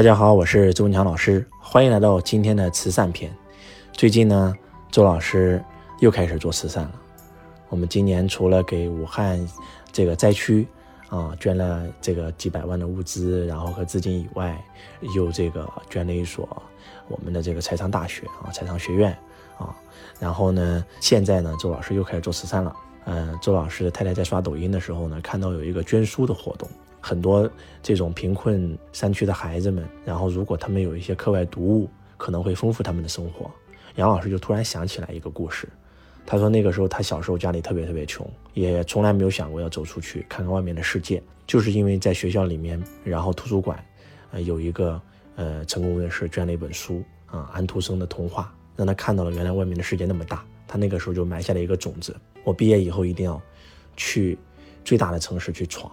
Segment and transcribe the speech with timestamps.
[0.00, 3.30] 大家好，我是周文强老师，欢迎来到今天的慈善篇。
[3.92, 4.56] 最近呢，
[4.90, 5.62] 周老师
[5.98, 6.92] 又开始做慈善了。
[7.68, 9.46] 我们今年除了给武汉
[9.92, 10.66] 这个灾区
[11.10, 14.58] 啊捐了这个几百万的物资，然后和资金以外，
[15.14, 16.48] 又这个捐了一所
[17.06, 19.14] 我们的这个财商大学啊，财商学院
[19.58, 19.76] 啊。
[20.18, 22.74] 然后呢，现在呢，周老师又开始做慈善了。
[23.04, 26.66] 嗯，周老师的太太在刷抖音的时候呢，看到有一个捐书的活动。
[27.00, 27.50] 很多
[27.82, 33.50] 这种贫困山区的孩子们，然后如果他们有一些课外读物，可能会丰富他们的生活。
[33.96, 35.68] 杨老师就突然想起来一个故事，
[36.24, 43.84] 他说那个时候他小时候家里特别特别穷，也从来没有想过要走出去看看外面的世界，就是因为在学校里面，然后图书馆，
[44.30, 45.00] 呃有一个
[45.34, 52.14] 呃成功人士捐了一本书啊安徒生的童话，让他看到了原来外面的世界那么大，他那个时候就埋下了一个种子，
[52.44, 53.40] 我毕业以后一定要
[53.96, 54.38] 去
[54.84, 55.90] 最大的城市去闯。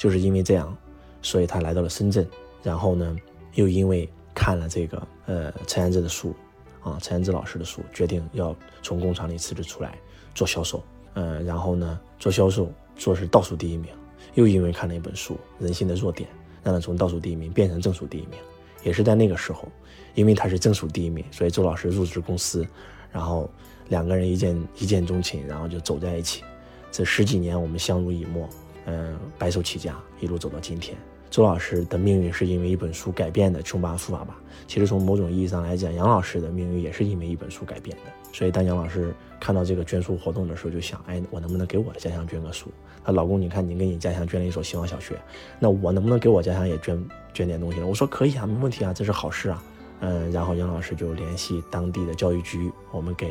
[0.00, 0.74] 就是因为这样，
[1.20, 2.26] 所以他来到了深圳，
[2.62, 3.14] 然后呢，
[3.52, 6.34] 又因为看了这个呃陈安之的书，
[6.82, 9.98] 啊陈安之老师的书，决定要从工厂里辞职出来
[10.34, 13.90] 做销售，呃，然后呢做销售做是倒数第一名，
[14.32, 16.26] 又因为看了一本书《人性的弱点》，
[16.62, 18.38] 让他从倒数第一名变成正数第一名，
[18.82, 19.68] 也是在那个时候，
[20.14, 22.66] 因为他是正数第一名，所以周老师入职公司，
[23.12, 23.50] 然后
[23.90, 26.42] 两个人一见一见钟情，然后就走在一起，
[26.90, 28.48] 这十几年我们相濡以沫。
[28.86, 30.96] 嗯，白手起家，一路走到今天。
[31.30, 34.34] 周老师的命运是因为一本书改变的，《穷爸富爸爸》。
[34.66, 38.10] 其实从某种意义上来讲，杨老师的命运也是因为一本书改变的。
[38.32, 42.68] 所以当杨老师看到这个捐书活动的时候，就想：哎，我能不能给我的家乡捐个书？
[43.04, 45.16] 他老公，你看你给你家乡捐了一所希望小学，
[45.60, 47.86] 那我能不能给我家乡也捐捐点东西呢？
[47.86, 49.62] 我说可以啊，没问题啊，这是好事啊。
[50.00, 53.30] 嗯，然后杨老师就联系当地的教育局，我们给，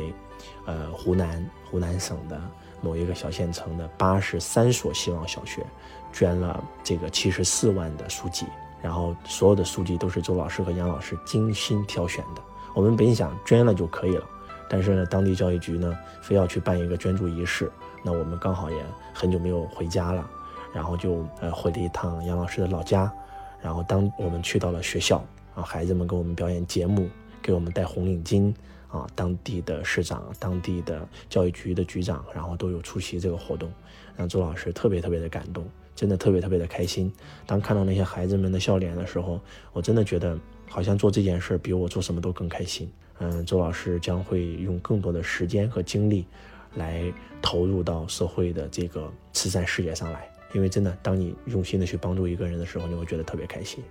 [0.64, 2.40] 呃，湖南湖南省的。
[2.80, 5.64] 某一个小县城的八十三所希望小学，
[6.12, 8.46] 捐了这个七十四万的书籍，
[8.82, 12.42] 然后所有的书籍都是周老师和杨老师精心挑选的。
[12.74, 14.24] 我们本想捐了就可以了，
[14.68, 17.70] 但是呢，当地教育局呢非要去办一个捐助仪式，
[18.02, 18.76] 那我们刚好也
[19.12, 20.24] 很久没有回家了，
[20.72, 23.12] 然后就呃回了一趟杨老师的老家，
[23.60, 25.22] 然后当我们去到了学校
[25.54, 27.08] 啊，孩子们给我们表演节目，
[27.42, 28.54] 给我们戴红领巾。
[28.90, 33.72] 啊，当地的市长、当地的教育局的局长，然后都有出席这个活动，
[34.16, 35.64] 让周老师特别特别的感动，
[35.94, 37.12] 真的特别特别的开心。
[37.46, 39.40] 当看到那些孩子们的笑脸的时候，
[39.72, 40.36] 我真的觉得
[40.68, 42.90] 好像做这件事比我做什么都更开心。
[43.20, 46.26] 嗯，周老师将会用更多的时间和精力
[46.74, 47.12] 来
[47.42, 53.84] 投入到社会的这个慈善事业上来，因为真的，当你用心的去帮助一个人的时候，你会觉得特别开心。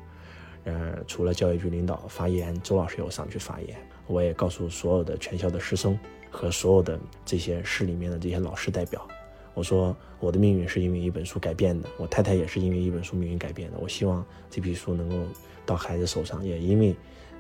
[0.70, 3.76] 呃，除了教育局领导发言，周老师有上去发言。
[4.06, 5.98] 我也告诉所有的全校的师生
[6.30, 9.08] 和所有的这些市里面的这些老师代表，
[9.54, 13.78] 我说我的命运是因为一本书改变的，我太太也是因为一本书命运改变的。
[13.80, 15.16] 我希望这批书能够
[15.66, 16.96] 到孩子手上，也因为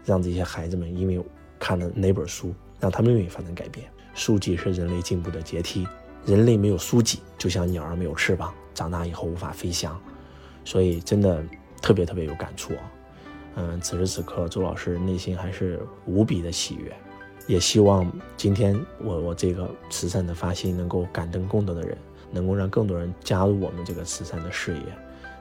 [0.06, 1.23] 让这些孩子们因为
[1.59, 3.88] 看了哪本书，让他们命运发生改变。
[4.13, 5.88] 书籍是人类进步的阶梯，
[6.25, 10.00] 人类没有书籍，就像鸟儿没有翅膀，长大以后无法飞翔。
[10.66, 11.44] 所以真的
[11.81, 12.91] 特别特别有感触啊。
[13.61, 16.95] 嗯，此时此刻，周老师内心还是无比的喜悦，
[17.45, 21.97] 也希望今天我我这个慈善的发心能够感动更多的人，
[22.31, 24.83] 能够让更多人加入我们这个慈善的事业。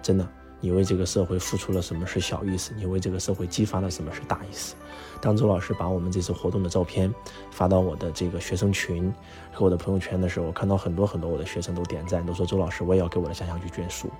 [0.02, 0.28] 真的，
[0.60, 4.74] 你为这个社会付出了什么是小意思，你为这个社会激发了什么是大意思。
[5.20, 7.14] 当周老师把我们这次活动的照片
[7.52, 9.14] 发到我的这个学生群
[9.52, 14.10] 和我的朋友圈的时候，我看到很多很多我的学生都点赞，都说周老师我也要给我的家乡去捐书，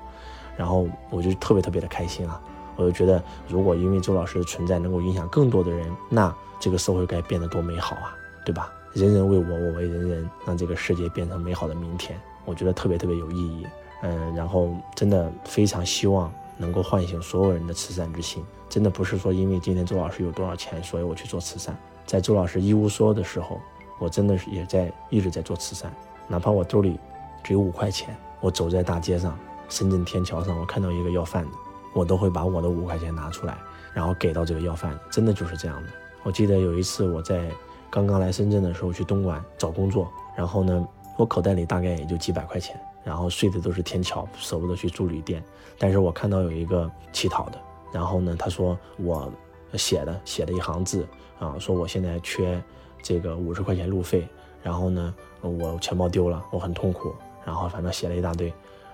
[0.56, 2.40] 然后我就特别特别的开心啊。
[2.78, 8.16] 我就觉得，如果因为周老师的存在能够影响更多的人，那这个社会该变得多美好啊，
[8.46, 8.72] 对吧？
[8.94, 13.66] 人人为我，我为人人，让这个世界变成美好的明天，我觉得特别特别有意义。
[14.02, 18.44] 嗯，然后真的非常希望能够唤醒所有人的慈善之心。
[18.68, 21.76] 真的不是说因为今天周老师有多少钱，所以我去做慈善。
[22.06, 23.60] 在周老师一无所有的时候，
[23.98, 25.92] 我真的是也在一直在做慈善。
[26.26, 26.98] 哪怕我兜里
[27.42, 31.50] 只有五块钱，我走在大街上，深圳天桥上，我看到一个要饭的。
[31.94, 33.58] 我都会把我的五块钱拿出来，
[33.92, 35.88] 然后给到这个要饭的，真的就是这样的。
[36.22, 37.50] 我记得有一次我在
[37.90, 40.86] 刚刚来深圳的时候去东莞找工作，然后呢，
[41.16, 45.42] 我口袋里大概也就几百块钱，然后睡的都是天桥，舍不得去住旅店。
[45.78, 47.58] 但是我看到有一个乞讨的，
[47.92, 49.32] 然后呢，他说我
[49.74, 51.06] 写的写了一行字
[51.38, 52.62] 啊，说我现在缺
[53.02, 54.28] 这个五十块钱路费，
[54.62, 57.14] 然后呢，我钱包丢了，我很痛苦，
[57.44, 58.52] 然后反正写了一大堆，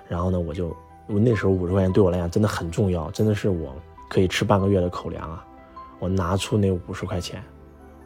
[0.09, 0.75] 然后呢，我就。
[1.07, 3.75] 我那时候五十块钱对我来讲真的很重要，真的是我
[4.09, 5.45] 可以吃半个月的口粮啊！
[5.99, 7.43] 我拿出那五十块钱，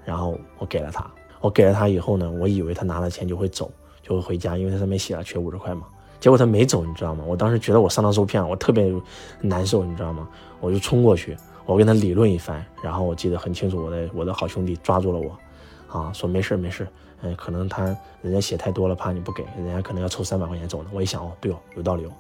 [0.05, 1.09] 然后我给了他。
[1.41, 3.71] 我给了他以后呢，我以为他拿了钱就会走，
[4.03, 5.87] 就会回家，因为他上面写了缺五十块嘛。
[6.19, 7.23] 结果他没走，你知道吗？
[7.25, 8.93] 我当时觉得我上当受骗了，我特别
[9.41, 10.29] 难受，你知道吗？
[10.61, 16.89] 我就冲过去，我跟他理论一番，然后我记得很清楚，我的我的好兄弟抓住了我，啊，说没事没事，
[17.23, 17.85] 嗯，可能他
[18.21, 20.91] 人家血太多了，怕你不给，人家可能要抽三百块钱走呢。
[20.93, 22.11] 我一想，哦，对哦，有道理哦。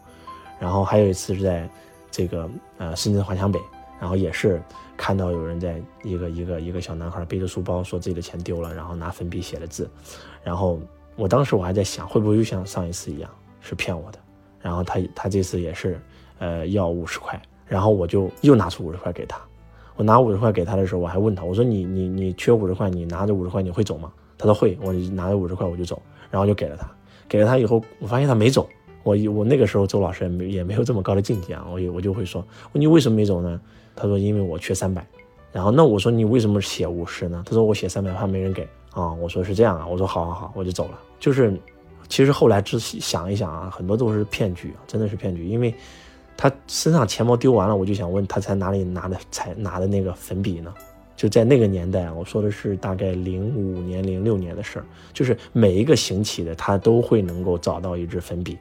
[0.58, 1.68] 然后还有一次是在
[2.10, 3.60] 这个呃深圳华强北，
[4.00, 4.62] 然后也是
[4.96, 9.88] 看到有人在一个一个一个小男孩背着书包，说自己的钱丢了，然后拿粉笔写了字，
[10.42, 10.78] 然后
[11.16, 14.18] 我当时我还在想，会不会又像上一次一样是骗我的？
[14.60, 16.00] 然后他他这次也是
[16.38, 17.40] 呃要五十块。
[17.70, 19.38] 然后我就又拿出五十块给他，
[19.94, 24.10] 我拿五十块给他的时候，我还问他，我说你你你缺五十块，你拿着五十块你会走吗？
[24.38, 26.00] 他说会，我拿着五十块我就走，
[26.30, 26.90] 然后就给了他，
[27.28, 28.66] 给了他以后，我发现他没走，
[29.02, 33.60] 我我那个时候周老师也没也没有这么高的境界啊，我我就会说，你为什么没走呢？
[33.94, 35.06] 他说因为我缺三百，
[35.52, 37.42] 然后那我说你为什么写五十呢？
[37.46, 41.52] 他说我写三百怕没人给啊，我说是这样啊，我说好好好，我就走了，就是
[42.08, 45.74] 其实后来仔细想一想啊，很多都是骗局，真的是骗局，因为。
[46.40, 50.72] 他身上钱包丢完了，我就想问他在哪里拿的才拿的那个粉笔呢？
[51.16, 58.56] 就在那个年代啊，我说的是大概零五年、零六年的事儿，就是每一个行乞的他都会能够找到一支粉笔。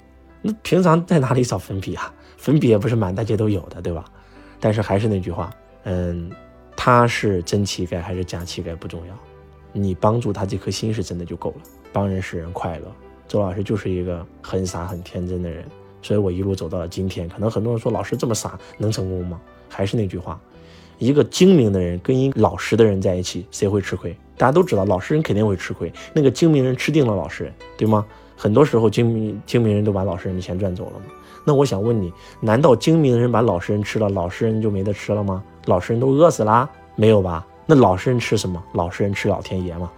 [0.47, 2.13] 那平常在哪里找粉笔啊？
[2.37, 4.05] 粉笔也不是满大街都有的，对吧？
[4.59, 5.51] 但是还是那句话，
[5.83, 6.31] 嗯，
[6.75, 9.13] 他是真乞丐还是假乞丐不重要，
[9.73, 11.57] 你帮助他这颗心是真的就够了。
[11.91, 12.91] 帮人使人快乐，
[13.27, 15.65] 周老师就是一个很傻很天真的人。
[16.01, 17.27] 所以我一路走到了今天。
[17.27, 19.41] 可能很多人说老师这么傻能成功吗？
[19.67, 20.39] 还是那句话，
[20.99, 24.15] 一个精明的人跟一个老实的人在一起，谁会吃亏？
[24.37, 25.91] 大家都知道，老实人肯定会吃亏。
[26.13, 28.05] 那个精明人吃定了老实人，对吗？
[28.37, 31.05] 很多时候精明精明人都把老实人的钱赚走了嘛。
[31.43, 35.43] 那我想问你，难道精明人把老实人吃了，老实人就没得吃了吗？
[35.65, 36.69] 老实人都饿死啦？
[36.95, 37.45] 没有吧？
[37.65, 38.63] 那老实人吃什么？
[38.73, 39.91] 老实人吃老天爷嘛？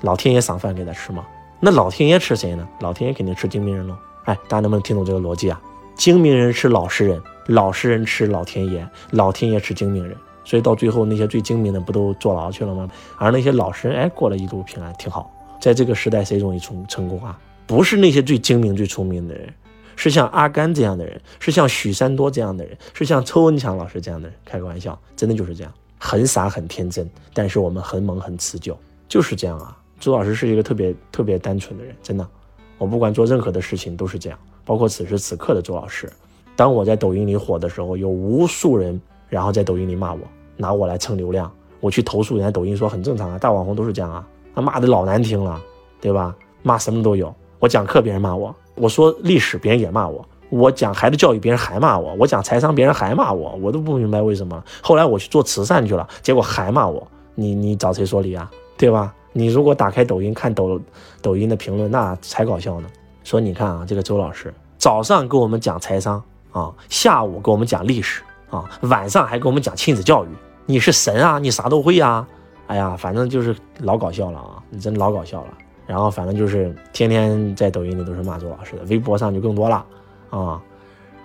[0.00, 1.24] 老天爷赏饭给他吃吗？
[1.60, 2.66] 那老天爷吃谁呢？
[2.80, 3.96] 老天爷肯定吃精明人喽。
[4.24, 5.60] 哎，大家能不能听懂这个逻辑啊？
[5.94, 12.88] 精明人吃老实人，老实人吃老天爷，老天爷吃精明人，所以到最后那些最精明的不都坐牢去了吗？
[13.18, 15.30] 而那些老实人，哎，过了一路平安，挺好。
[15.60, 17.38] 在这个时代，谁容易成成功啊？
[17.66, 19.52] 不是那些最精明、最聪明的人，
[19.96, 24.36] 是像阿甘这样的人，是像许三多这样的人，是像周文强老师这样的人。
[24.44, 28.78] 开个玩笑，真的就是这样，很傻很天真，但是我们很猛很持久，
[29.08, 29.76] 就是这样啊。
[29.98, 32.28] 周老师是一个特别特别单纯的人，真的。
[32.76, 36.12] 我不管做任何的事情都是这样，包括此时此刻的周老师。
[36.56, 40.20] 当我在抖音里火的时候，有无数人然后在抖音里骂我，
[40.56, 41.50] 拿我来蹭流量。
[41.80, 44.26] 我去投诉人家抖音说很正常啊，大网红都是这样啊。
[44.54, 45.62] 他骂的老难听了，
[46.00, 46.36] 对吧？
[46.62, 47.34] 骂什么都有。
[47.58, 54.62] 我讲课别人骂我，我说历史别人也骂我，我讲孩子教育别人还骂我，我讲财商别人还骂我，我都不明白为什么。
[54.82, 57.06] 后来我去做慈善去了，结果还骂我。
[57.34, 58.50] 你你找谁说理啊？
[58.76, 59.14] 对吧？
[59.32, 60.80] 你如果打开抖音看抖
[61.20, 62.88] 抖音的评论，那才搞笑呢。
[63.24, 66.22] 说你看啊，这个周老师早上给我们讲财商
[66.52, 70.28] 啊，下午给我们讲历史啊，晚上还给我们讲亲子教育。
[70.66, 72.26] 你是神啊，你啥都会啊。
[72.66, 75.48] 哎呀，反正就是老搞笑了啊，你真老搞笑了。
[75.86, 79.86] 然后反正就是天天在抖音里都是骂周老师的，微博上就更多了
[80.30, 80.62] 啊。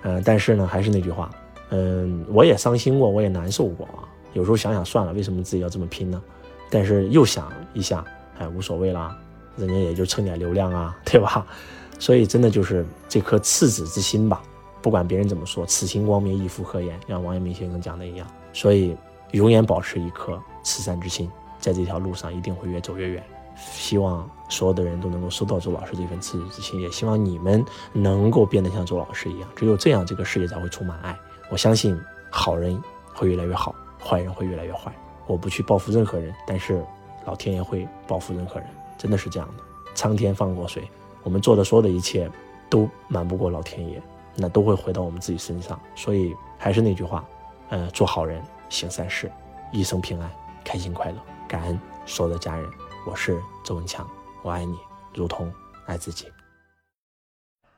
[0.04, 1.30] 嗯，但是呢，还是那句话，
[1.70, 4.08] 嗯，我也伤心过，我也难受过啊。
[4.34, 6.22] 有时候想想算了，为什么自己要这么拼呢？
[6.70, 8.06] 但是又想一下，
[8.38, 9.18] 哎，无所谓啦，
[9.58, 11.46] 人家也就蹭点流量啊，对吧？
[12.00, 14.42] 所以真的就是这颗赤子之心吧，
[14.82, 16.98] 不管别人怎么说，此心光明，亦复何言？
[17.08, 18.96] 像王阳明先生讲的一样，所以
[19.32, 21.30] 永远保持一颗慈善之心，
[21.60, 23.24] 在这条路上一定会越走越远。
[23.72, 27.64] 希望所有的人都能够收到周老师这份赤子之心，也希望你们
[27.94, 31.18] 能够变得像周老师一样，只有这样，这个世界才会充满爱。
[31.50, 32.00] 我相信
[32.30, 32.82] 好人
[33.14, 34.92] 会越来越好，坏人会越来越坏。
[35.28, 36.84] 我不去报复任何人，但是
[37.26, 39.64] 老天爷会报复任何人，真的是这样的。
[39.94, 40.90] 苍天放过谁？
[41.24, 42.30] 我们做的所有的一切
[42.70, 44.02] 都瞒不过老天爷，
[44.36, 45.80] 那都会回到我们自己身上。
[45.96, 47.24] 所以还是那句话，
[47.70, 49.32] 呃，做好人，行善事，
[49.72, 50.32] 一生平安，
[50.64, 52.68] 开心快乐，感恩所有的家人。
[53.06, 54.08] 我是周文强，
[54.44, 54.78] 我爱你，
[55.16, 55.52] 如同
[55.86, 56.26] 爱自己。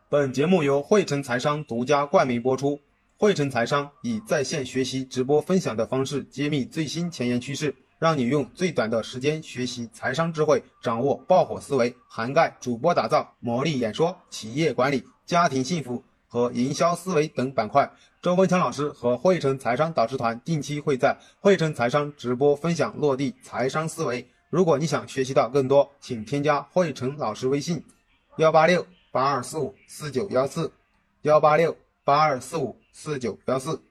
[0.10, 2.80] 本节目由汇成财商独家冠名播出。
[3.18, 17.90] 汇成财商以在线学习、直播分享的方式揭秘最新前沿趋势，让你用最短的时间学习财商智慧，掌握爆火思维，涵盖主播打造、魔力演说、企业管理、家庭幸福和营销思维等板块。
[18.24, 24.28] 周文强老师和汇成财商导师团定期会在汇成财商直播分享落地财商思维。
[24.52, 27.84] 如果你想学习到更多，请添加慧成老师微信：
[28.38, 30.72] 幺八六八二四五四九幺四，
[31.24, 32.78] 幺八六八二四五。
[32.94, 33.82] 四九幺四。